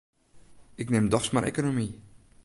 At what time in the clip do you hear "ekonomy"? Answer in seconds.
1.49-1.87